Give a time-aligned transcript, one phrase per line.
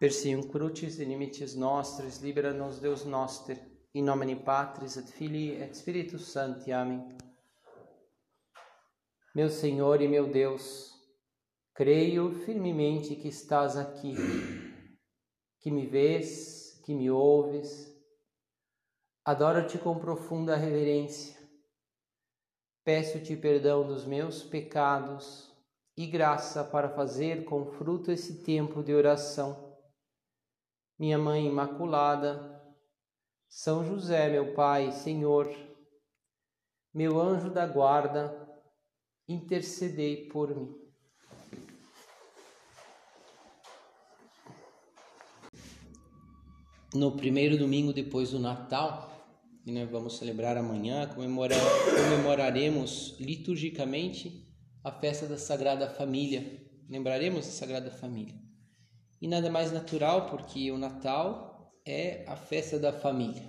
[0.00, 3.60] Persium crucis inimicis nostris, libera nos Deus noster,
[3.94, 6.72] in nomine Patris et Filii et Spiritus Sancti.
[6.72, 7.06] Amém.
[9.34, 10.94] Meu Senhor e meu Deus,
[11.74, 14.14] creio firmemente que estás aqui,
[15.58, 17.94] que me vês, que me ouves.
[19.22, 21.38] Adoro-te com profunda reverência.
[22.82, 25.54] Peço-te perdão dos meus pecados
[25.94, 29.68] e graça para fazer com fruto esse tempo de oração
[31.00, 32.62] minha Mãe Imaculada,
[33.48, 35.50] São José, meu Pai, Senhor,
[36.92, 38.46] meu anjo da guarda,
[39.26, 40.76] intercedei por mim.
[46.92, 49.10] No primeiro domingo depois do Natal,
[49.64, 51.58] nós vamos celebrar amanhã, comemorar,
[51.96, 54.46] comemoraremos liturgicamente
[54.84, 56.68] a festa da Sagrada Família.
[56.90, 58.49] Lembraremos a Sagrada Família.
[59.20, 63.42] E nada mais natural porque o Natal é a festa da família.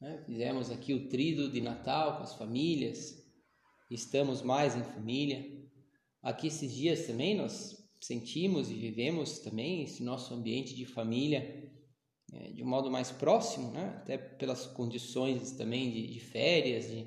[0.00, 0.22] Né?
[0.24, 3.22] Fizemos aqui o trido de Natal com as famílias,
[3.90, 5.44] estamos mais em família.
[6.22, 11.70] Aqui esses dias também nós sentimos e vivemos também esse nosso ambiente de família
[12.32, 13.94] é, de um modo mais próximo, né?
[13.98, 17.06] até pelas condições também de, de férias, de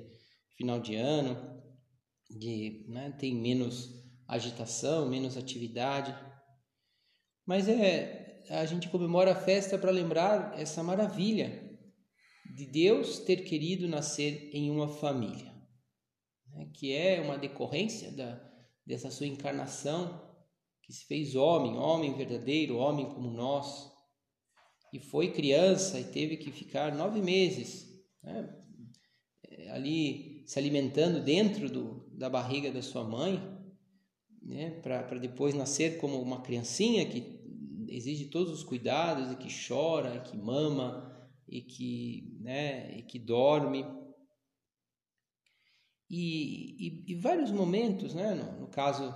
[0.56, 1.36] final de ano,
[2.30, 3.10] de né?
[3.18, 3.90] tem menos
[4.28, 6.14] agitação, menos atividade.
[7.46, 11.64] Mas é a gente comemora a festa para lembrar essa maravilha
[12.54, 15.52] de Deus ter querido nascer em uma família,
[16.48, 16.70] né?
[16.74, 18.40] que é uma decorrência da,
[18.86, 20.24] dessa sua encarnação,
[20.82, 23.90] que se fez homem, homem verdadeiro, homem como nós,
[24.92, 27.86] e foi criança e teve que ficar nove meses
[28.26, 28.48] né?
[29.70, 33.40] Ali se alimentando dentro do, da barriga da sua mãe,
[34.42, 34.80] né?
[34.82, 37.35] para depois nascer como uma criancinha que
[37.88, 41.16] exige todos os cuidados e que chora, e que mama
[41.48, 43.84] e que, né, e que dorme.
[46.08, 49.14] E, e, e vários momentos, né, no, no, caso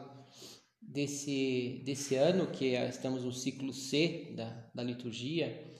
[0.80, 5.72] desse, desse ano, que é, estamos no ciclo C da, da liturgia,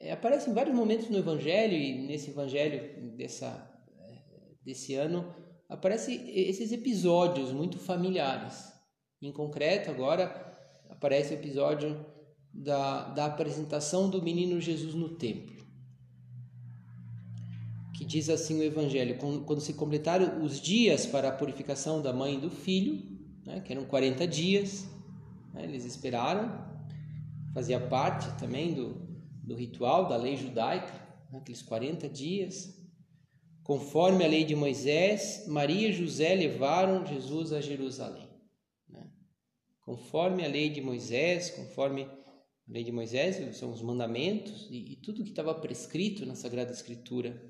[0.00, 3.70] é, aparecem vários momentos no Evangelho, e nesse Evangelho dessa,
[4.62, 5.34] desse ano,
[5.68, 8.72] aparecem esses episódios muito familiares.
[9.20, 10.24] Em concreto, agora,
[10.88, 12.13] aparece o episódio
[12.54, 15.54] da, da apresentação do menino Jesus no templo.
[17.94, 22.12] Que diz assim o Evangelho: quando, quando se completaram os dias para a purificação da
[22.12, 23.02] mãe e do filho,
[23.44, 24.86] né, que eram 40 dias,
[25.52, 26.64] né, eles esperaram,
[27.52, 28.94] fazia parte também do,
[29.42, 30.92] do ritual da lei judaica,
[31.30, 32.82] né, aqueles 40 dias.
[33.62, 38.28] Conforme a lei de Moisés, Maria e José levaram Jesus a Jerusalém.
[38.86, 39.08] Né?
[39.80, 42.06] Conforme a lei de Moisés, conforme
[42.66, 46.72] a lei de Moisés são os mandamentos e, e tudo que estava prescrito na Sagrada
[46.72, 47.40] Escritura.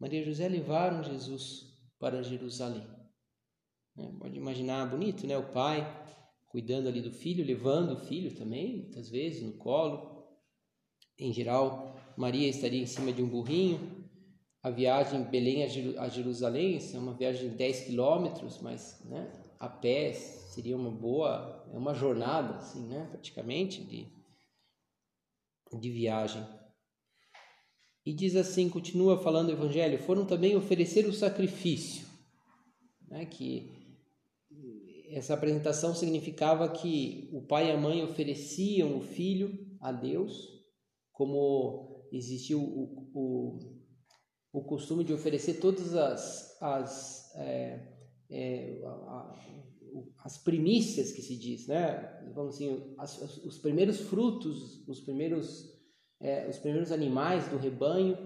[0.00, 1.66] Maria e José levaram Jesus
[1.98, 2.86] para Jerusalém.
[3.98, 5.36] É, pode imaginar bonito, né?
[5.36, 5.84] O pai
[6.46, 10.24] cuidando ali do filho, levando o filho também, muitas vezes no colo.
[11.18, 14.08] Em geral, Maria estaria em cima de um burrinho.
[14.62, 15.62] A viagem Belém
[15.98, 21.68] a Jerusalém é uma viagem de 10 quilômetros, mas né, a pé seria uma boa,
[21.72, 24.17] é uma jornada, assim, né, praticamente, de
[25.80, 26.44] de viagem.
[28.04, 32.06] E diz assim, continua falando o Evangelho, foram também oferecer o sacrifício,
[33.06, 33.78] né, que
[35.10, 40.48] essa apresentação significava que o pai e a mãe ofereciam o filho a Deus,
[41.12, 43.58] como existiu o, o,
[44.52, 47.88] o costume de oferecer todas as, as, é,
[48.30, 48.80] é,
[50.24, 52.30] as primícias que se diz, né?
[52.34, 55.72] Vamos assim, as, os primeiros frutos, os primeiros,
[56.20, 58.16] é, os primeiros animais do rebanho,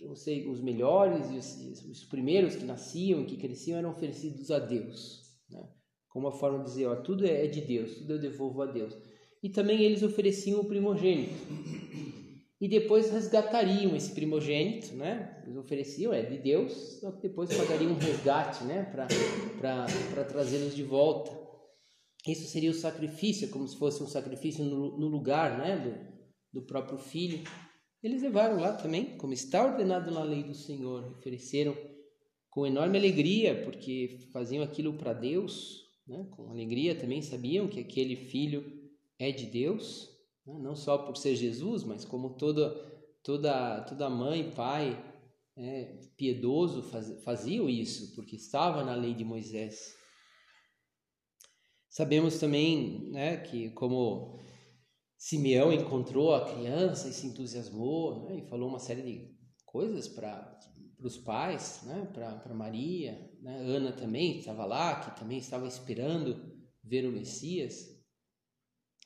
[0.00, 5.22] eu sei, os melhores os, os, primeiros que nasciam que cresciam eram oferecidos a Deus,
[5.50, 5.68] né?
[6.08, 8.96] Como uma forma de dizer, ó, tudo é de Deus, tudo eu devolvo a Deus.
[9.42, 11.34] E também eles ofereciam o primogênito
[12.60, 15.42] e depois resgatariam esse primogênito, né?
[15.44, 18.82] Eles ofereciam, é de Deus, só que depois pagariam um resgate, né?
[18.84, 21.40] Para trazê-los de volta.
[22.28, 25.78] Isso seria o sacrifício, como se fosse um sacrifício no, no lugar, né?
[26.52, 27.42] Do, do próprio filho.
[28.02, 31.74] Eles levaram lá também, como está ordenado na lei do Senhor, ofereceram
[32.50, 36.26] com enorme alegria, porque faziam aquilo para Deus, né?
[36.32, 38.64] com alegria também sabiam que aquele filho
[39.18, 40.09] é de Deus
[40.54, 40.60] né?
[40.60, 42.70] não só por ser Jesus, mas como toda
[43.22, 44.98] toda toda mãe, pai
[45.56, 49.94] é, piedoso faz, isso, porque estava na lei de Moisés.
[51.88, 54.38] Sabemos também né, que, como
[55.18, 58.38] Simeão encontrou a criança e se entusiasmou né?
[58.38, 59.36] e falou uma série de
[59.66, 60.58] coisas para
[61.00, 62.08] os pais, né?
[62.14, 63.30] para Maria.
[63.42, 63.56] Né?
[63.56, 67.99] Ana também estava lá, que também estava esperando ver o Messias.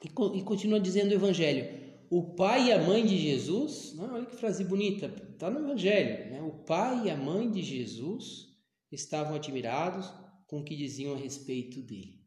[0.04, 4.64] E, continua dizendo o Evangelho: o pai e a mãe de Jesus, olha que frase
[4.64, 6.30] bonita, está no Evangelho.
[6.30, 6.42] Né?
[6.42, 8.54] O pai e a mãe de Jesus
[8.92, 10.12] estavam admirados
[10.46, 12.22] com o que diziam a respeito dele.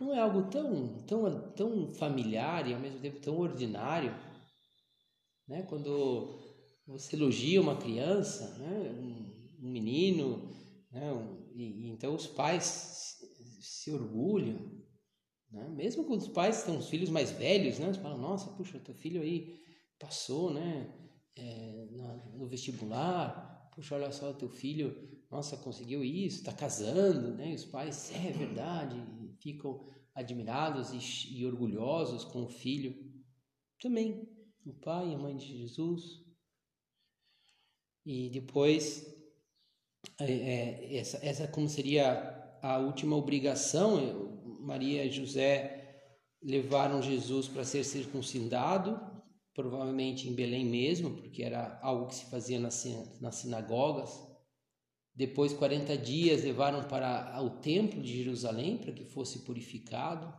[0.00, 4.14] Não é algo tão, tão, tão familiar e ao mesmo tempo tão ordinário,
[5.48, 5.62] né?
[5.62, 6.38] Quando
[6.86, 8.90] você elogia uma criança, né?
[8.90, 10.48] um, um menino,
[10.92, 11.12] né?
[11.12, 13.26] Um, e, e, então os pais se,
[13.60, 14.75] se orgulham,
[15.50, 15.68] né?
[15.68, 17.86] Mesmo quando os pais têm os filhos mais velhos, né?
[17.86, 19.58] Eles falam, nossa, puxa, teu filho aí
[19.98, 20.92] passou, né?
[21.34, 21.86] É,
[22.34, 27.50] no vestibular, puxa, olha só, teu filho nossa, conseguiu isso, está casando, né?
[27.50, 28.96] E os pais, é verdade,
[29.40, 32.94] ficam admirados e, e, orgulhosos com o filho.
[33.80, 34.28] Também,
[34.64, 36.24] o pai e a mãe de Jesus.
[38.04, 39.04] E depois,
[40.20, 44.35] é, é, essa, essa como seria a última obrigação,
[44.66, 46.02] Maria e José
[46.42, 49.00] levaram Jesus para ser circuncidado,
[49.54, 52.84] provavelmente em Belém mesmo, porque era algo que se fazia nas,
[53.32, 54.10] sinagogas.
[55.14, 60.34] Depois, 40 dias levaram para o templo de Jerusalém para que fosse purificado.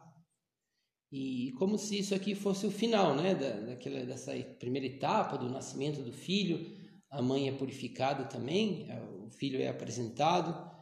[1.09, 5.49] E como se isso aqui fosse o final, né, da, daquela, dessa primeira etapa do
[5.49, 6.75] nascimento do filho.
[7.09, 10.76] A mãe é purificada também, é, o filho é apresentado.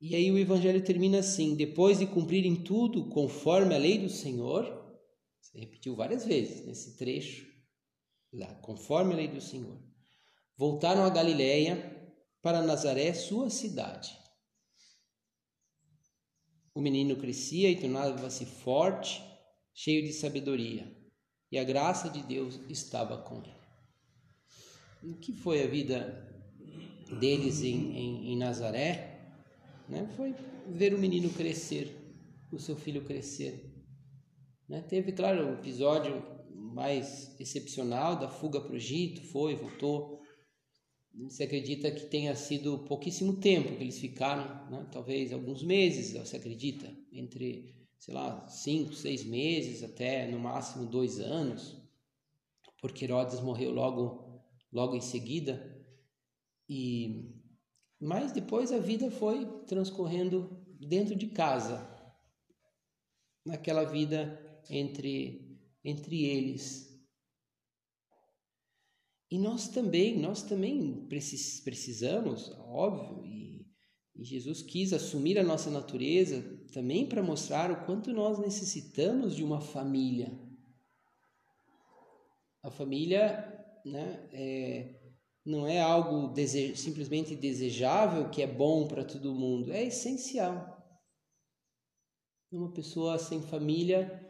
[0.00, 4.84] E aí o evangelho termina assim: depois de cumprirem tudo conforme a lei do Senhor,
[5.54, 7.46] repetiu várias vezes nesse trecho,
[8.32, 9.78] lá, conforme a lei do Senhor,
[10.56, 11.94] voltaram a Galiléia
[12.42, 14.16] para Nazaré, sua cidade.
[16.74, 19.22] O menino crescia e tornava-se forte,
[19.72, 20.94] cheio de sabedoria,
[21.50, 23.56] e a graça de Deus estava com ele.
[25.02, 26.22] O que foi a vida
[27.18, 29.15] deles em, em, em Nazaré?
[29.88, 30.06] Né?
[30.16, 30.34] Foi
[30.68, 31.94] ver o menino crescer,
[32.52, 33.72] o seu filho crescer.
[34.68, 34.82] Né?
[34.82, 36.22] Teve, claro, o episódio
[36.54, 40.20] mais excepcional da fuga para o Egito, foi, voltou,
[41.30, 44.86] se acredita que tenha sido pouquíssimo tempo que eles ficaram, né?
[44.92, 51.18] talvez alguns meses, se acredita, entre, sei lá, cinco, seis meses até no máximo dois
[51.18, 51.82] anos,
[52.80, 55.74] porque Herodes morreu logo, logo em seguida.
[56.68, 57.35] E
[58.00, 61.88] mas depois a vida foi transcorrendo dentro de casa,
[63.44, 65.46] naquela vida entre
[65.86, 66.86] entre eles.
[69.30, 73.66] E nós também, nós também precisamos, óbvio, e,
[74.14, 76.42] e Jesus quis assumir a nossa natureza
[76.72, 80.36] também para mostrar o quanto nós necessitamos de uma família.
[82.62, 85.05] A família né, é,
[85.46, 90.76] não é algo dese simplesmente desejável, que é bom para todo mundo, é essencial.
[92.50, 94.20] Uma pessoa sem família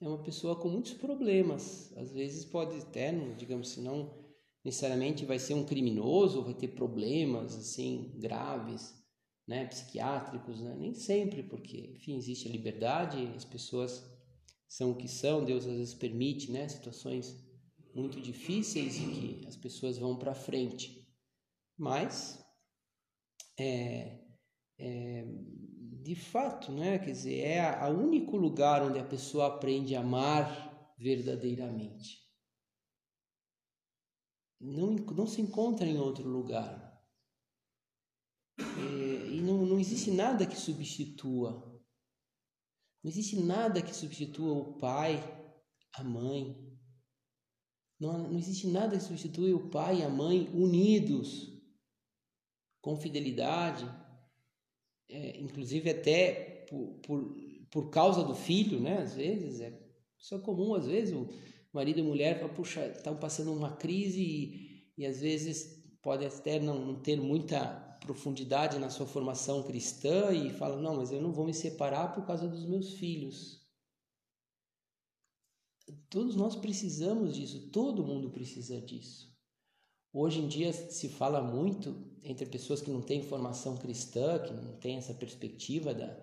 [0.00, 1.92] é uma pessoa com muitos problemas.
[1.96, 4.26] Às vezes pode até, digamos assim, não
[4.64, 8.92] necessariamente vai ser um criminoso, vai ter problemas assim graves,
[9.46, 10.74] né, psiquiátricos, né?
[10.76, 14.04] nem sempre, porque enfim existe a liberdade, as pessoas
[14.66, 17.45] são o que são, Deus às vezes permite, né, situações
[17.96, 21.06] muito difíceis em que as pessoas vão para frente,
[21.76, 22.44] mas
[23.58, 24.20] é,
[24.78, 25.24] é,
[26.02, 30.94] de fato, né, quer dizer, é o único lugar onde a pessoa aprende a amar
[30.98, 32.26] verdadeiramente
[34.60, 36.84] não, não se encontra em outro lugar.
[38.58, 41.74] É, e não, não existe nada que substitua.
[43.02, 45.16] Não existe nada que substitua o pai,
[45.94, 46.65] a mãe.
[47.98, 51.52] Não, não existe nada que substitua o pai e a mãe unidos,
[52.80, 53.88] com fidelidade,
[55.08, 57.36] é, inclusive até por, por,
[57.70, 58.98] por causa do filho, né?
[58.98, 59.86] Às vezes, é
[60.18, 61.28] isso é comum, às vezes o,
[61.76, 66.58] marido e mulher falam, puxa, estão passando uma crise e, e às vezes pode até
[66.58, 71.32] não, não ter muita profundidade na sua formação cristã e fala, não, mas eu não
[71.32, 73.65] vou me separar por causa dos meus filhos.
[76.08, 79.34] Todos nós precisamos disso, todo mundo precisa disso.
[80.12, 84.76] Hoje em dia se fala muito entre pessoas que não têm formação cristã, que não
[84.78, 86.16] têm essa perspectiva da,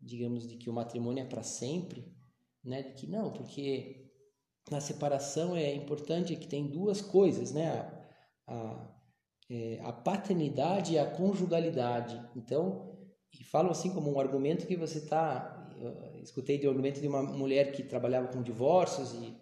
[0.00, 2.10] digamos, de que o matrimônio é para sempre,
[2.64, 2.82] né?
[2.82, 4.10] De que não, porque
[4.70, 7.70] na separação é importante que tem duas coisas, né?
[7.70, 8.98] A, a,
[9.50, 12.20] é, a paternidade e a conjugalidade.
[12.34, 12.98] Então,
[13.38, 17.08] e falam assim como um argumento que você está eu escutei de um argumento de
[17.08, 19.36] uma mulher que trabalhava com divórcios e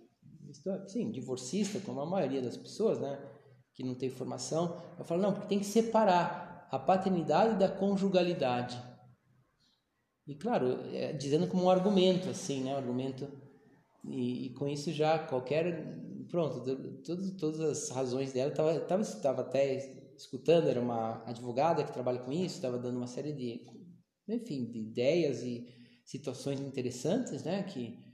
[0.87, 3.19] sim, divorcista, como a maioria das pessoas, né,
[3.75, 4.81] que não tem formação.
[4.99, 8.81] Eu falo não, porque tem que separar a paternidade da conjugalidade.
[10.27, 13.29] E claro, é, dizendo como um argumento, assim, né, um argumento
[14.05, 15.97] e, e com isso já qualquer
[16.29, 16.61] pronto,
[17.05, 22.19] todas todas as razões dela estava tava, tava até escutando, era uma advogada que trabalha
[22.19, 23.65] com isso, estava dando uma série de
[24.29, 25.67] enfim, de ideias e
[26.07, 28.07] situações interessantes, né, que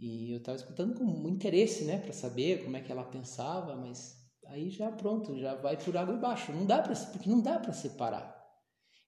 [0.00, 4.16] e eu estava escutando com interesse, né, para saber como é que ela pensava, mas
[4.46, 6.52] aí já pronto, já vai por água abaixo.
[6.52, 8.34] Não dá para, porque não dá para separar.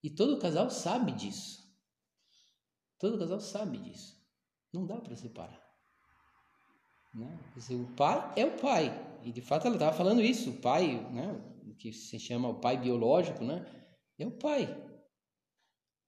[0.05, 1.63] E todo casal sabe disso.
[2.99, 4.15] Todo casal sabe disso.
[4.71, 5.63] Não dá para separar.
[7.15, 7.39] Né?
[7.55, 9.19] Dizer, o pai é o pai.
[9.23, 10.51] E de fato ela estava falando isso.
[10.51, 11.41] O pai, né,
[11.79, 13.65] que se chama o pai biológico, né,
[14.19, 14.69] é o pai.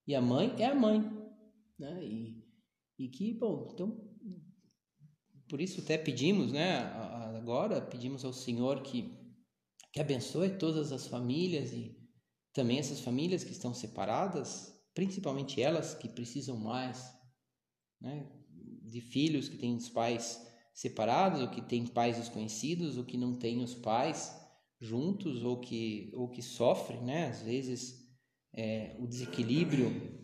[0.06, 1.23] E a mãe é a mãe.
[1.78, 2.04] Né?
[2.04, 2.44] E,
[2.98, 4.14] e que, bom, então
[5.48, 6.78] por isso até pedimos, né,
[7.36, 9.12] agora pedimos ao Senhor que,
[9.92, 11.96] que abençoe todas as famílias e
[12.52, 17.12] também essas famílias que estão separadas, principalmente elas que precisam mais,
[18.00, 18.26] né,
[18.82, 20.40] de filhos que têm os pais
[20.72, 24.34] separados ou que têm pais desconhecidos ou que não têm os pais
[24.80, 28.08] juntos ou que ou que sofrem, né, às vezes
[28.52, 30.23] é, o desequilíbrio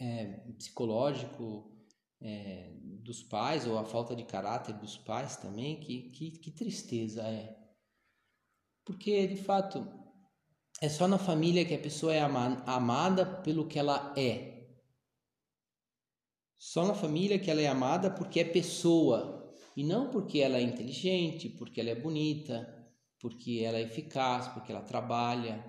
[0.00, 0.24] é,
[0.56, 1.70] psicológico
[2.20, 7.22] é, dos pais ou a falta de caráter dos pais também, que, que, que tristeza
[7.22, 7.56] é.
[8.84, 9.86] Porque, de fato,
[10.80, 14.66] é só na família que a pessoa é amada pelo que ela é.
[16.58, 20.62] Só na família que ela é amada porque é pessoa e não porque ela é
[20.62, 22.80] inteligente, porque ela é bonita,
[23.18, 25.64] porque ela é eficaz, porque ela trabalha,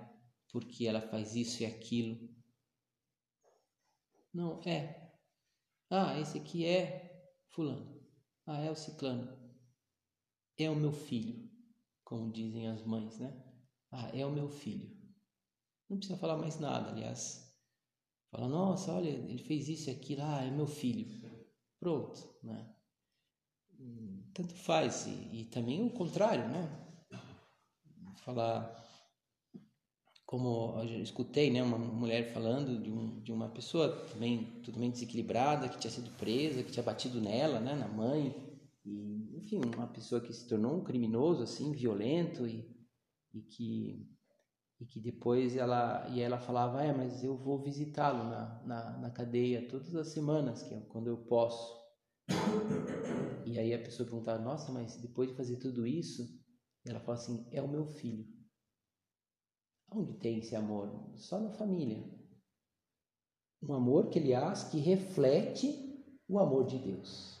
[0.50, 2.31] porque ela faz isso e aquilo.
[4.32, 5.02] Não, é
[5.94, 8.00] ah, esse aqui é Fulano.
[8.46, 9.30] Ah, é o Ciclano.
[10.56, 11.50] É o meu filho,
[12.02, 13.30] como dizem as mães, né?
[13.90, 14.90] Ah, é o meu filho.
[15.90, 17.54] Não precisa falar mais nada, aliás.
[18.30, 21.30] Fala, nossa, olha, ele fez isso e aquilo, ah, é meu filho.
[21.78, 22.74] Pronto, né?
[24.32, 25.06] Tanto faz.
[25.06, 26.70] E, e também o contrário, né?
[28.16, 28.81] Falar
[30.32, 35.68] como eu escutei, né, uma mulher falando de, um, de uma pessoa também totalmente desequilibrada,
[35.68, 38.34] que tinha sido presa, que tinha batido nela, né, na mãe,
[38.82, 42.66] e enfim, uma pessoa que se tornou um criminoso assim, violento e,
[43.34, 44.10] e que
[44.80, 49.10] e que depois ela e ela falava, é, mas eu vou visitá-lo na, na, na
[49.10, 51.78] cadeia todas as semanas, que é quando eu posso.
[53.44, 56.26] E aí a pessoa perguntava, nossa, mas depois de fazer tudo isso,
[56.86, 58.41] ela fala assim, é o meu filho.
[59.94, 60.90] Onde tem esse amor?
[61.16, 62.02] Só na família.
[63.62, 65.78] Um amor que, aliás, que reflete
[66.28, 67.38] o amor de Deus.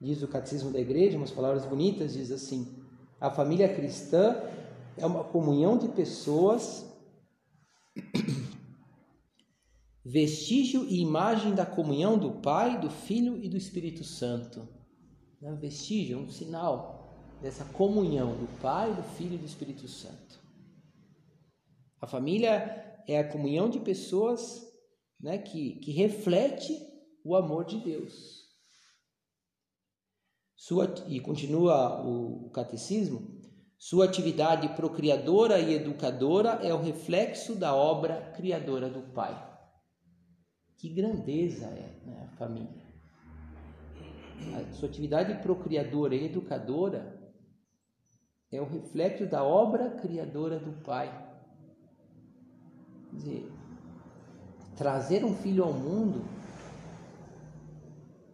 [0.00, 2.82] Diz o Catecismo da Igreja, umas palavras bonitas, diz assim:
[3.20, 4.42] a família cristã
[4.96, 6.90] é uma comunhão de pessoas,
[10.04, 14.66] vestígio e imagem da comunhão do Pai, do Filho e do Espírito Santo.
[15.40, 15.54] Né?
[15.54, 20.41] Vestígio, um sinal dessa comunhão do Pai, do Filho e do Espírito Santo.
[22.02, 24.60] A família é a comunhão de pessoas
[25.20, 26.76] né, que, que reflete
[27.24, 28.42] o amor de Deus.
[30.56, 33.40] Sua, e continua o, catecismo,
[33.78, 39.50] sua atividade procriadora e educadora é o reflexo da obra criadora do Pai.
[40.76, 42.82] Que grandeza é né, a família.
[44.56, 47.32] A sua atividade procriadora e educadora
[48.50, 51.30] é o reflexo da obra criadora do Pai
[53.12, 53.52] dizer,
[54.76, 56.24] trazer um filho ao mundo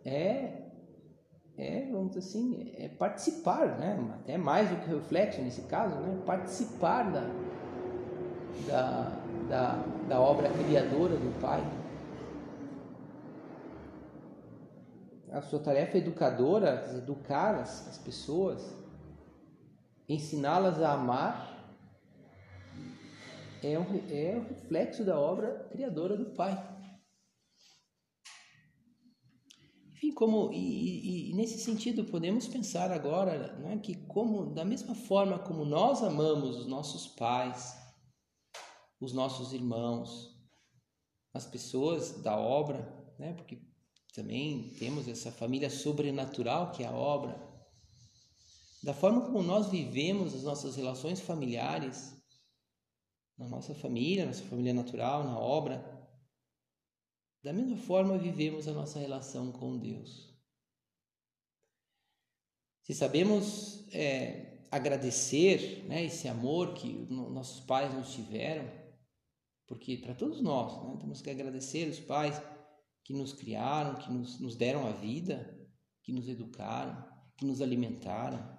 [0.04, 0.58] é,
[1.58, 3.98] é, vamos dizer assim, é participar, né?
[4.20, 6.22] até mais do que reflexo nesse caso, né?
[6.24, 7.28] participar da,
[8.66, 9.12] da,
[9.48, 11.62] da, da obra criadora do Pai.
[15.32, 18.74] A sua tarefa educadora, educar as, as pessoas,
[20.08, 21.57] ensiná-las a amar
[23.62, 26.76] é um, é um reflexo da obra criadora do Pai.
[29.92, 34.94] Enfim, como e, e, e, nesse sentido podemos pensar agora né, que como da mesma
[34.94, 37.76] forma como nós amamos os nossos pais,
[39.00, 40.36] os nossos irmãos,
[41.34, 43.60] as pessoas da obra, né, porque
[44.14, 47.36] também temos essa família sobrenatural que é a obra,
[48.82, 52.17] da forma como nós vivemos as nossas relações familiares,
[53.38, 55.96] na nossa família, nossa família natural, na obra.
[57.42, 60.36] Da mesma forma vivemos a nossa relação com Deus.
[62.82, 68.68] Se sabemos é, agradecer né, esse amor que nossos pais nos tiveram,
[69.66, 72.40] porque para todos nós né, temos que agradecer os pais
[73.04, 75.54] que nos criaram, que nos, nos deram a vida,
[76.02, 78.57] que nos educaram, que nos alimentaram.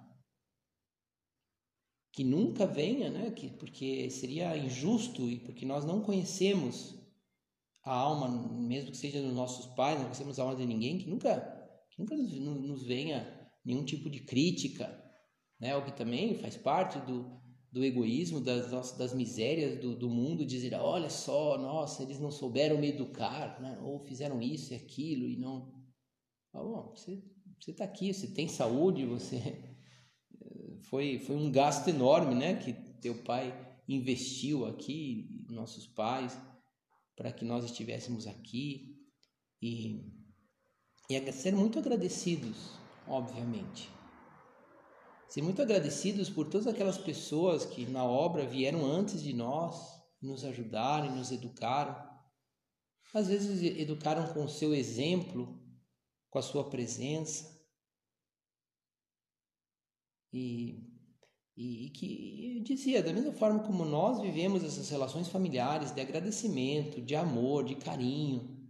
[2.12, 3.30] Que nunca venha, né?
[3.30, 6.98] Que, porque seria injusto e porque nós não conhecemos
[7.82, 11.08] a alma, mesmo que seja dos nossos pais, não conhecemos a alma de ninguém, que
[11.08, 11.40] nunca,
[11.90, 15.02] que nunca nos, nos venha nenhum tipo de crítica,
[15.58, 15.76] né?
[15.76, 17.40] O que também faz parte do,
[17.72, 22.30] do egoísmo, das, nossas, das misérias do, do mundo, dizer, olha só, nossa, eles não
[22.30, 23.78] souberam me educar, né?
[23.82, 25.72] ou fizeram isso e aquilo e não.
[26.52, 27.22] Ah, bom, você
[27.68, 29.69] está aqui, você tem saúde, você
[30.82, 33.54] foi foi um gasto enorme, né, que teu pai
[33.88, 36.38] investiu aqui, nossos pais,
[37.16, 38.96] para que nós estivéssemos aqui
[39.60, 40.20] e
[41.08, 42.70] e ser muito agradecidos,
[43.06, 43.90] obviamente.
[45.28, 49.76] Ser muito agradecidos por todas aquelas pessoas que na obra vieram antes de nós,
[50.22, 51.96] nos ajudaram nos educaram.
[53.12, 55.60] Às vezes educaram com o seu exemplo,
[56.28, 57.59] com a sua presença.
[60.32, 60.90] E,
[61.56, 67.00] e, e que dizia, da mesma forma como nós vivemos essas relações familiares de agradecimento,
[67.00, 68.60] de amor, de carinho,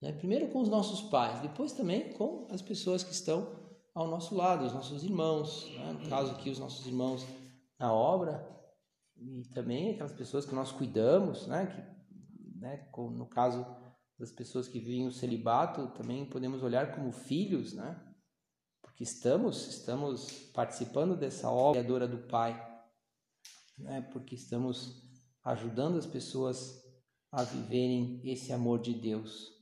[0.00, 0.12] né?
[0.12, 3.58] primeiro com os nossos pais, depois também com as pessoas que estão
[3.94, 5.98] ao nosso lado, os nossos irmãos, né?
[6.00, 7.26] no caso aqui os nossos irmãos
[7.78, 8.48] na obra,
[9.16, 11.66] e também aquelas pessoas que nós cuidamos, né?
[11.66, 12.88] que, né?
[12.96, 13.66] no caso
[14.18, 18.07] das pessoas que vivem o celibato, também podemos olhar como filhos, né?
[18.98, 22.60] Porque estamos, estamos participando dessa obra criadora do Pai,
[23.78, 24.00] né?
[24.12, 25.08] Porque estamos
[25.44, 26.82] ajudando as pessoas
[27.30, 29.52] a viverem esse amor de Deus.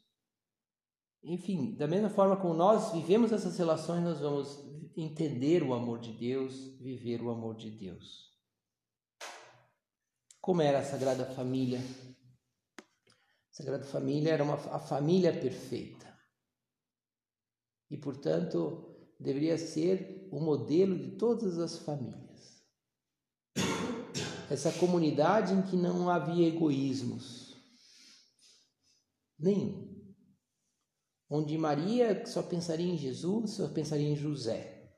[1.22, 4.58] Enfim, da mesma forma como nós vivemos essas relações, nós vamos
[4.96, 8.34] entender o amor de Deus, viver o amor de Deus.
[10.40, 11.82] Como era a Sagrada Família
[13.50, 16.06] Sagrada Família era uma, a família perfeita.
[17.90, 22.62] E, portanto, deveria ser o modelo de todas as famílias.
[24.50, 27.56] Essa comunidade em que não havia egoísmos.
[29.38, 29.96] Nenhum.
[31.28, 34.92] Onde Maria só pensaria em Jesus, só pensaria em José.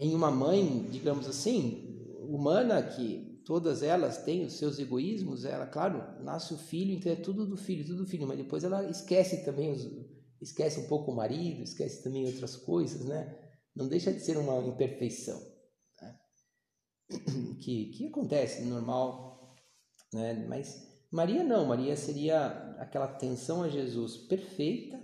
[0.00, 6.02] Em uma mãe, digamos assim, humana que todas elas têm os seus egoísmos, ela, claro,
[6.22, 9.44] nasce o filho, então é tudo do filho, tudo do filho, mas depois ela esquece
[9.44, 9.84] também, os,
[10.42, 13.38] esquece um pouco o marido, esquece também outras coisas, né?
[13.74, 15.40] Não deixa de ser uma imperfeição,
[16.00, 16.20] né?
[17.60, 19.54] que, que acontece, normal,
[20.12, 20.46] né?
[20.48, 22.46] Mas Maria não, Maria seria
[22.78, 25.00] aquela atenção a Jesus perfeita,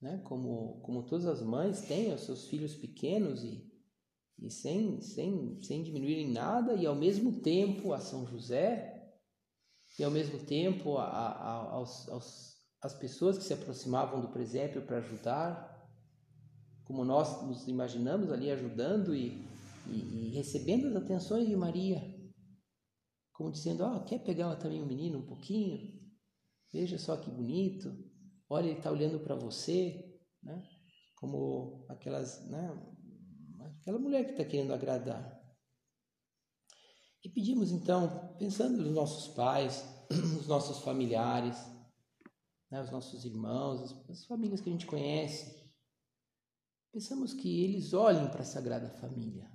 [0.00, 0.22] né?
[0.24, 3.74] Como, como todas as mães têm os seus filhos pequenos e
[4.38, 8.90] e sem, sem, sem diminuir em nada, e ao mesmo tempo a São José,
[9.98, 12.53] e ao mesmo tempo a, a, aos, aos,
[12.84, 15.88] as pessoas que se aproximavam do presépio para ajudar,
[16.84, 19.42] como nós nos imaginamos ali ajudando e,
[19.86, 22.02] e, e recebendo as atenções de Maria,
[23.32, 25.98] como dizendo: oh, quer pegar também o menino um pouquinho?
[26.70, 27.90] Veja só que bonito,
[28.50, 30.62] olha, ele está olhando para você, né?
[31.16, 32.68] como aquelas, né?
[33.80, 35.42] aquela mulher que está querendo agradar.
[37.24, 41.72] E pedimos então, pensando nos nossos pais, nos nossos familiares,
[42.74, 45.54] né, os nossos irmãos, as, as famílias que a gente conhece,
[46.92, 49.48] pensamos que eles olhem para a Sagrada Família.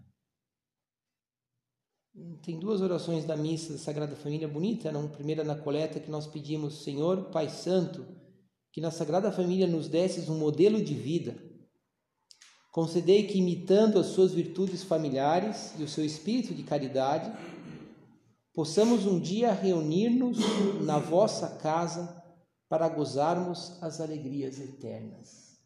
[2.44, 5.08] Tem duas orações da missa da Sagrada Família bonita, não?
[5.10, 8.06] primeira na coleta que nós pedimos, Senhor Pai Santo,
[8.72, 11.50] que na Sagrada Família nos desses um modelo de vida
[12.72, 17.32] Concedei que, imitando as suas virtudes familiares e o seu espírito de caridade,
[18.54, 20.38] possamos um dia reunir-nos
[20.86, 22.20] na vossa casa
[22.70, 25.60] para gozarmos as alegrias eternas.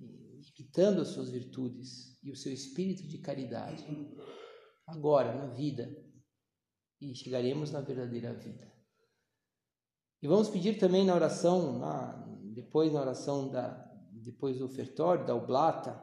[0.00, 3.84] Imitando as suas virtudes e o seu espírito de caridade,
[4.86, 5.90] agora na vida,
[7.00, 8.72] e chegaremos na verdadeira vida.
[10.22, 12.12] E vamos pedir também na oração, na,
[12.54, 13.70] depois na oração da,
[14.12, 16.00] depois do ofertório, da oblata,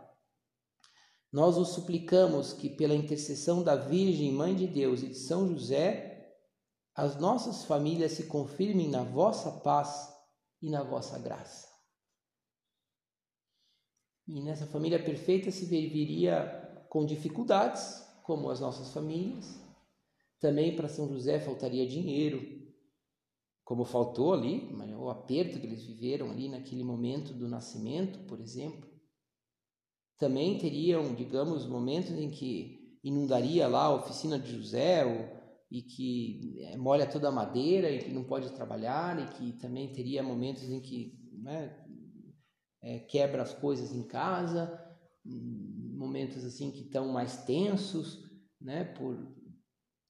[1.31, 6.06] nós os suplicamos que, pela intercessão da Virgem Mãe de Deus e de São José,
[6.97, 10.11] as nossas famílias se confirmem na vossa paz
[10.59, 11.67] e na vossa graça.
[14.27, 19.63] E nessa família perfeita se viveria com dificuldades, como as nossas famílias.
[20.39, 22.41] Também para São José faltaria dinheiro,
[23.63, 28.89] como faltou ali, o aperto que eles viveram ali naquele momento do nascimento, por exemplo.
[30.17, 35.37] Também teriam, digamos, momentos em que inundaria lá a oficina de José, ou,
[35.69, 39.91] e que é, molha toda a madeira e que não pode trabalhar, e que também
[39.91, 41.75] teria momentos em que né,
[42.81, 44.81] é, quebra as coisas em casa,
[45.25, 48.23] momentos assim que estão mais tensos,
[48.61, 49.17] né, por,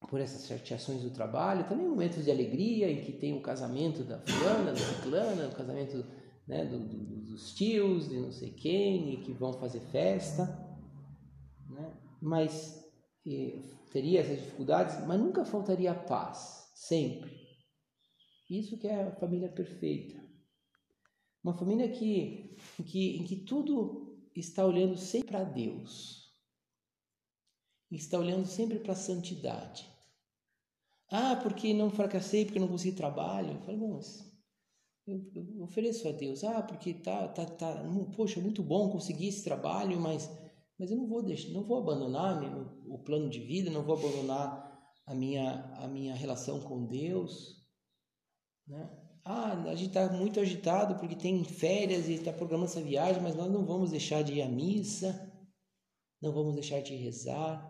[0.08, 4.20] por essas chateações do trabalho, também momentos de alegria em que tem o casamento da
[4.20, 6.06] fulana, da ciclana, o casamento
[6.48, 10.46] né, do, do, dos tios, de não sei quem, e que vão fazer festa,
[11.68, 11.94] né?
[12.22, 12.87] mas
[13.92, 17.38] teria essas dificuldades, mas nunca faltaria paz, sempre.
[18.50, 20.24] Isso que é a família perfeita.
[21.44, 26.28] Uma família que, em, que, em que tudo está olhando sempre para Deus.
[27.92, 29.88] Está olhando sempre para a santidade.
[31.10, 33.54] Ah, porque não fracassei, porque não consegui trabalho.
[33.54, 34.28] Eu falo, bom, mas
[35.08, 36.44] eu, eu ofereço a Deus.
[36.44, 37.84] Ah, porque tá, tá, tá,
[38.16, 40.30] poxa, muito bom conseguir esse trabalho, mas,
[40.80, 42.42] mas eu não vou deixar, não vou abandonar
[42.86, 44.68] o plano de vida, não vou abandonar
[45.06, 47.66] a minha, a minha relação com Deus,
[48.68, 49.04] né?
[49.24, 53.36] Ah, a gente está muito agitado porque tem férias e está programando essa viagem, mas
[53.36, 55.34] nós não vamos deixar de ir à missa,
[56.22, 57.62] não vamos deixar de rezar,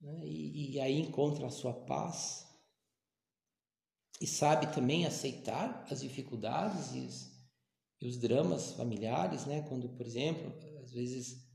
[0.00, 0.26] né?
[0.26, 2.50] e, e aí encontra a sua paz
[4.20, 7.30] e sabe também aceitar as dificuldades e os,
[8.00, 9.62] e os dramas familiares, né?
[9.62, 11.49] Quando, por exemplo, às vezes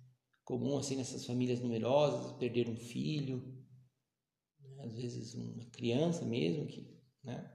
[0.46, 3.44] comum assim nessas famílias numerosas perder um filho,
[4.62, 4.84] né?
[4.86, 6.88] às vezes uma criança mesmo que,
[7.24, 7.52] né?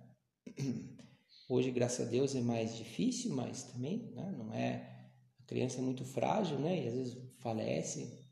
[1.48, 4.34] Hoje, graças a Deus, é mais difícil, mas também, né?
[4.36, 6.84] Não é a criança é muito frágil, né?
[6.84, 8.28] E às vezes falece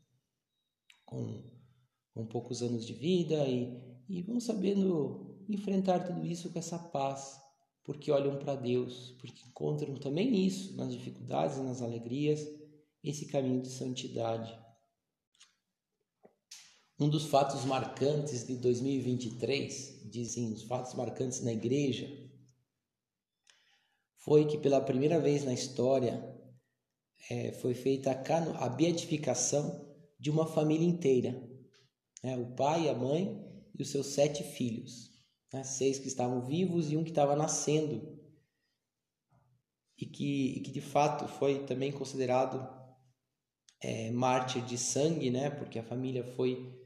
[1.05, 1.41] com,
[2.13, 7.41] com poucos anos de vida e, e vão sabendo enfrentar tudo isso com essa paz,
[7.83, 12.58] porque olham para Deus, porque encontram também nisso, nas dificuldades e nas alegrias,
[13.03, 14.57] esse caminho de santidade.
[16.99, 22.07] Um dos fatos marcantes de 2023, dizem os fatos marcantes na igreja,
[24.17, 26.21] foi que pela primeira vez na história
[27.29, 29.87] é, foi feita a, a beatificação
[30.19, 31.41] de uma família inteira.
[32.21, 32.37] Né?
[32.37, 33.41] O pai, a mãe
[33.73, 35.09] e os seus sete filhos
[35.51, 35.63] né?
[35.63, 38.17] seis que estavam vivos e um que estava nascendo,
[39.97, 42.78] e que, e que de fato foi também considerado
[43.81, 45.49] é, mártir de sangue, né?
[45.49, 46.77] porque a família foi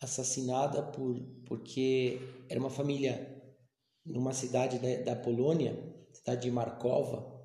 [0.00, 2.18] assassinada por, porque
[2.48, 3.34] era uma família
[4.04, 5.76] numa cidade da, da Polônia,
[6.12, 7.44] cidade de Markova,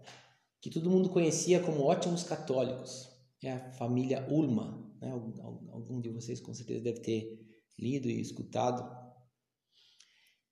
[0.61, 3.09] que todo mundo conhecia como ótimos católicos.
[3.43, 4.93] É a família Ulma.
[5.01, 5.09] Né?
[5.11, 7.39] Algum, de vocês com certeza deve ter
[7.79, 9.01] lido e escutado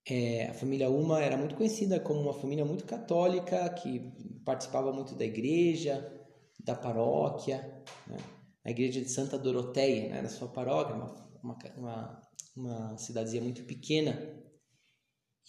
[0.09, 4.11] é, a família Uma era muito conhecida como uma família muito católica, que
[4.43, 6.18] participava muito da igreja,
[6.59, 8.17] da paróquia, né?
[8.65, 10.21] a igreja de Santa Doroteia, né?
[10.21, 12.21] na sua paróquia, uma, uma,
[12.55, 14.37] uma, cidadezinha muito pequena,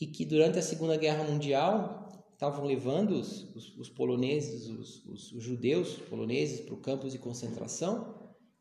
[0.00, 5.42] e que durante a Segunda Guerra Mundial estavam levando os, os, os poloneses, os, os,
[5.42, 8.14] judeus poloneses para o campos de concentração,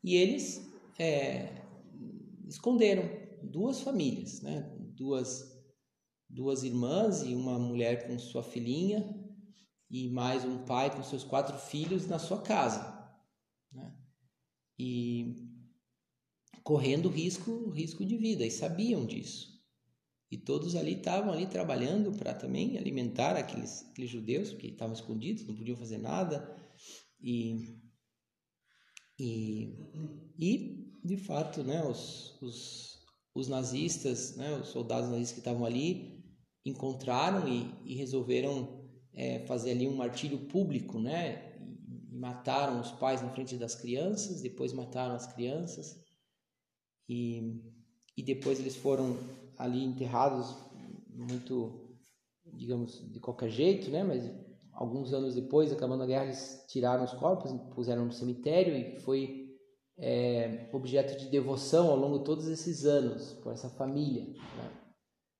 [0.04, 1.64] e eles é,
[2.48, 3.04] esconderam
[3.44, 4.70] duas famílias, né?
[4.98, 5.58] duas
[6.30, 9.04] duas irmãs e uma mulher com sua filhinha
[9.90, 13.10] e mais um pai com seus quatro filhos na sua casa,
[13.72, 13.96] né?
[14.78, 15.36] E
[16.64, 19.60] correndo risco, risco de vida e sabiam disso.
[20.32, 25.48] E todos ali estavam ali trabalhando para também alimentar aqueles, aqueles judeus que estavam escondidos,
[25.48, 26.56] não podiam fazer nada
[27.20, 27.80] e
[29.20, 29.76] e,
[30.38, 33.00] e de fato, né, os, os,
[33.36, 36.24] os nazistas, né, os soldados nazistas que estavam ali
[36.66, 38.79] encontraram e, e resolveram
[39.14, 41.56] é, fazer ali um martírio público, né?
[42.12, 46.04] E, mataram os pais na frente das crianças, depois mataram as crianças
[47.08, 47.62] e,
[48.18, 49.18] e depois eles foram
[49.58, 50.56] ali enterrados
[51.08, 51.98] muito,
[52.46, 54.04] digamos, de qualquer jeito, né?
[54.04, 54.32] Mas
[54.74, 59.58] alguns anos depois, acabando a guerra, eles tiraram os corpos, puseram no cemitério e foi
[59.98, 64.26] é, objeto de devoção ao longo de todos esses anos por essa família.
[64.26, 64.80] Né?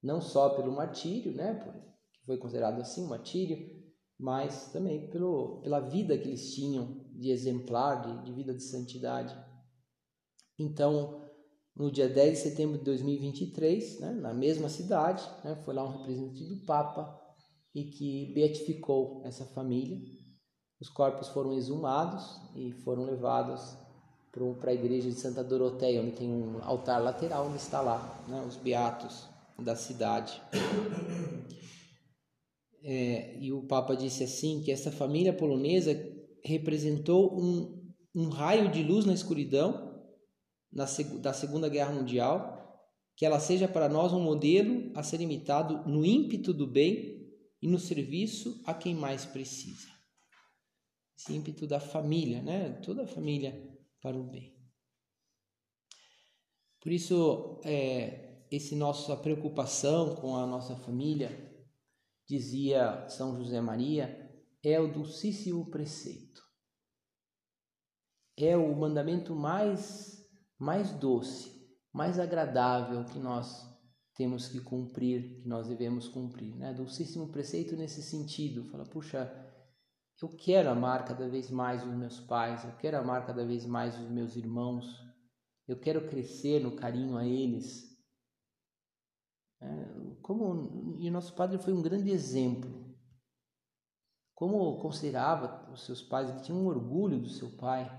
[0.02, 1.90] não só pelo martírio, né, que
[2.30, 3.58] foi considerado assim um martírio,
[4.20, 9.36] mas também pelo, pela vida que eles tinham de exemplar, de, de vida de santidade.
[10.60, 11.28] Então,
[11.76, 15.98] no dia 10 de setembro de 2023, né, na mesma cidade, né, foi lá um
[15.98, 17.20] representante do Papa
[17.74, 19.98] e que beatificou essa família.
[20.80, 23.76] Os corpos foram exumados e foram levados
[24.60, 28.46] para a igreja de Santa Doroteia, onde tem um altar lateral onde está lá né,
[28.48, 30.40] os beatos da cidade.
[32.84, 35.94] É, e o Papa disse assim que essa família polonesa
[36.44, 39.90] representou um, um raio de luz na escuridão
[40.72, 40.86] na,
[41.20, 42.58] da Segunda Guerra Mundial,
[43.16, 47.28] que ela seja para nós um modelo a ser imitado no ímpeto do bem
[47.62, 49.88] e no serviço a quem mais precisa.
[51.18, 52.70] Esse ímpeto da família, né?
[52.86, 54.56] Toda a família para o bem.
[56.80, 61.49] Por isso, é, esse nossa preocupação com a nossa família,
[62.30, 64.30] dizia São José Maria,
[64.64, 66.42] é o dulcíssimo preceito.
[68.38, 70.18] É o mandamento mais
[70.58, 71.50] mais doce,
[71.94, 73.66] mais agradável que nós
[74.14, 76.74] temos que cumprir, que nós devemos cumprir, né?
[76.74, 79.32] Dulcíssimo preceito nesse sentido, fala, puxa,
[80.22, 83.98] eu quero amar cada vez mais os meus pais, eu quero amar cada vez mais
[83.98, 84.86] os meus irmãos,
[85.66, 87.98] eu quero crescer no carinho a eles.
[89.62, 89.89] É,
[90.30, 92.70] como e o nosso padre foi um grande exemplo.
[94.36, 97.90] Como considerava os seus pais, ele tinha um orgulho do seu pai,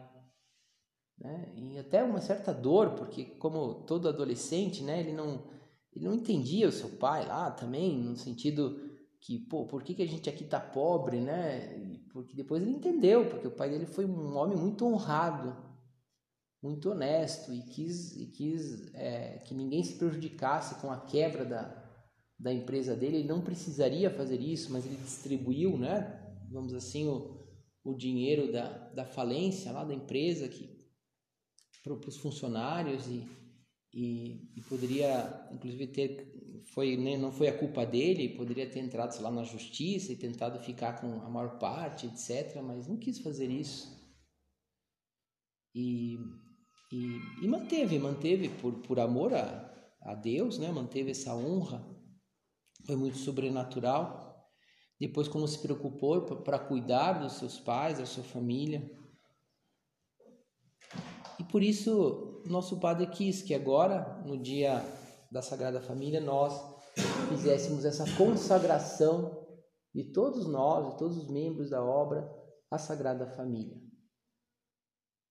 [1.19, 1.53] né?
[1.57, 5.45] E até uma certa dor, porque como todo adolescente, né, ele não
[5.93, 8.79] ele não entendia o seu pai lá também, no sentido
[9.21, 11.99] que, pô, por que, que a gente aqui tá pobre, né?
[12.13, 15.57] Porque depois ele entendeu, porque o pai dele foi um homem muito honrado,
[16.63, 21.80] muito honesto e quis, e quis é, que ninguém se prejudicasse com a quebra da,
[22.41, 23.19] da empresa dele.
[23.19, 27.39] Ele não precisaria fazer isso, mas ele distribuiu, né, vamos assim, o,
[27.85, 30.81] o dinheiro da, da falência lá da empresa que
[31.83, 33.27] para os funcionários e,
[33.95, 36.31] e, e, poderia, inclusive, ter
[36.75, 40.63] foi né, não foi a culpa dele, poderia ter entrado lá na justiça e tentado
[40.63, 42.61] ficar com a maior parte, etc.
[42.63, 43.99] Mas não quis fazer isso.
[45.75, 46.19] E
[46.93, 49.73] e, e manteve, manteve por, por amor a,
[50.03, 50.73] a Deus, né?
[50.73, 51.87] manteve essa honra,
[52.87, 54.49] foi muito sobrenatural.
[54.99, 58.91] Depois, como se preocupou para cuidar dos seus pais, da sua família.
[61.39, 64.85] E por isso, nosso Padre quis que agora, no dia
[65.31, 66.53] da Sagrada Família, nós
[67.29, 69.47] fizéssemos essa consagração
[69.95, 72.31] de todos nós, de todos os membros da obra,
[72.71, 73.81] à Sagrada Família.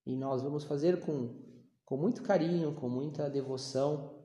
[0.06, 1.48] E nós vamos fazer com
[1.90, 4.24] com muito carinho, com muita devoção.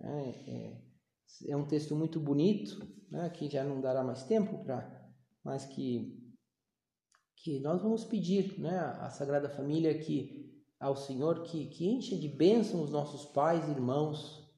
[0.00, 0.82] É, é,
[1.46, 5.10] é um texto muito bonito, né, que já não dará mais tempo para,
[5.42, 6.22] mas que
[7.36, 12.28] que nós vamos pedir, né, à Sagrada Família que ao Senhor que que encha de
[12.28, 14.48] bênção os nossos pais e irmãos,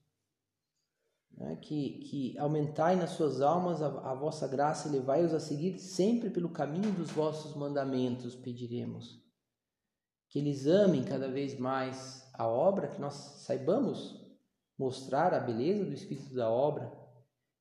[1.33, 5.79] né, que que aumentai nas suas almas a, a vossa graça e levai-os a seguir
[5.79, 9.25] sempre pelo caminho dos vossos mandamentos, pediremos.
[10.29, 14.26] Que eles amem cada vez mais a obra, que nós saibamos
[14.79, 16.93] mostrar a beleza do espírito da obra,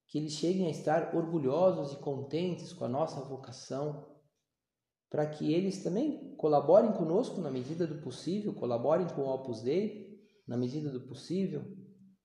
[0.07, 4.13] que eles cheguem a estar orgulhosos e contentes com a nossa vocação,
[5.09, 10.19] para que eles também colaborem conosco na medida do possível, colaborem com o Opus Dei
[10.47, 11.63] na medida do possível,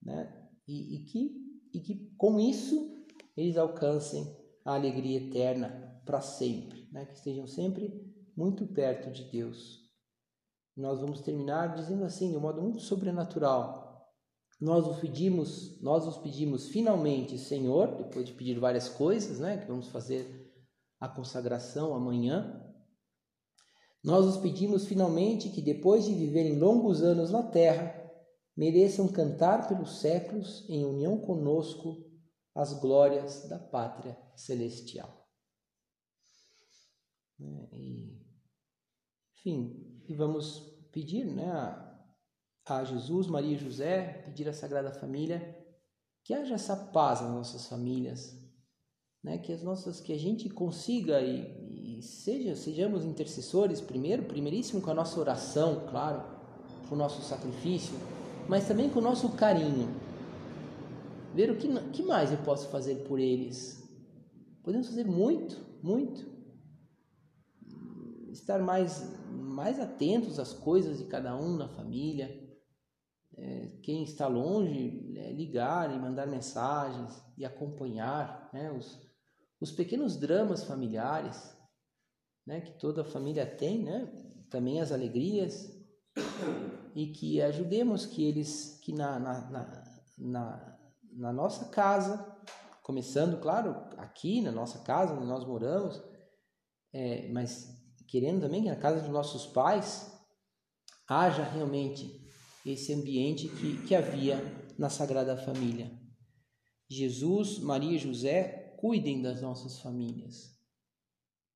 [0.03, 0.49] né?
[0.67, 1.41] E, e que
[1.73, 7.07] e que com isso eles alcancem a alegria eterna para sempre, né?
[7.07, 8.05] Que estejam sempre
[8.37, 9.81] muito perto de Deus
[10.81, 13.90] nós vamos terminar dizendo assim, de um modo muito sobrenatural.
[14.61, 19.67] Nós os pedimos, nós os pedimos finalmente, Senhor, depois de pedir várias coisas, né, que
[19.67, 20.53] vamos fazer
[21.01, 22.63] a consagração amanhã.
[24.05, 27.97] Nós os pedimos finalmente que depois de viverem longos anos na terra,
[28.55, 32.07] mereçam cantar pelos séculos em união conosco
[32.55, 35.27] as glórias da pátria celestial.
[37.39, 38.21] Né, e,
[39.39, 40.59] enfim, e vamos
[40.93, 41.90] pedir né,
[42.77, 45.57] a, Jesus, Maria e José, pedir à Sagrada Família
[46.25, 48.39] que haja essa paz nas nossas famílias,
[49.23, 54.81] né, que as nossas que a gente consiga e, e seja sejamos intercessores primeiro, primeiríssimo
[54.81, 56.23] com a nossa oração, claro,
[56.89, 57.95] com o nosso sacrifício,
[58.49, 59.89] mas também com o nosso carinho.
[61.35, 63.89] Ver o que, que mais eu posso fazer por eles.
[64.63, 66.29] Podemos fazer muito, muito.
[68.33, 69.09] Estar mais
[69.61, 72.50] mais atentos às coisas de cada um na família.
[73.43, 79.01] É, quem está longe, é, ligar e mandar mensagens e acompanhar né, os,
[79.59, 81.57] os pequenos dramas familiares
[82.47, 84.07] né, que toda família tem, né,
[84.51, 85.71] também as alegrias,
[86.95, 89.85] e que ajudemos que eles, que na, na, na,
[90.19, 90.79] na,
[91.13, 92.19] na nossa casa,
[92.83, 96.03] começando, claro, aqui na nossa casa, onde nós moramos,
[96.93, 97.69] é, mas
[98.09, 100.13] querendo também que na casa dos nossos pais
[101.09, 102.20] haja realmente
[102.65, 104.39] esse ambiente que, que havia
[104.79, 105.91] na Sagrada Família.
[106.89, 110.59] Jesus, Maria e José cuidem das nossas famílias.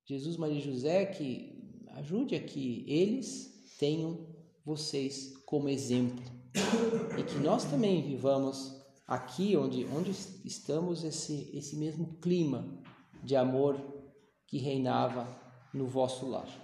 [0.07, 4.27] Jesus, Maria e José, que ajude a que eles tenham
[4.65, 6.25] vocês como exemplo
[7.19, 10.11] e que nós também vivamos aqui onde, onde
[10.45, 12.83] estamos esse, esse mesmo clima
[13.23, 13.81] de amor
[14.47, 15.27] que reinava
[15.73, 16.64] no vosso lar.